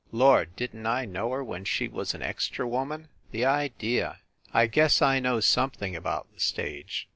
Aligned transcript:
Lord, 0.11 0.55
didn 0.55 0.81
t 0.81 0.87
I 0.89 1.05
know 1.05 1.29
her 1.29 1.43
when 1.43 1.63
she 1.63 1.87
was 1.87 2.15
an 2.15 2.23
extra 2.23 2.67
woman? 2.67 3.09
The 3.29 3.45
idea! 3.45 4.17
I 4.51 4.65
guess 4.65 4.99
I 4.99 5.19
know 5.19 5.39
something 5.41 5.95
about 5.95 6.27
the 6.33 6.39
stage. 6.39 7.07